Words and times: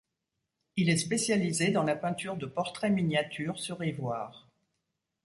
Il 0.77 0.89
est 0.89 0.97
spécialisé 0.97 1.69
dans 1.69 1.83
la 1.83 1.95
peinture 1.95 2.35
de 2.35 2.47
portraits 2.47 2.91
miniatures 2.91 3.59
sur 3.59 3.83
ivoire. 3.83 4.47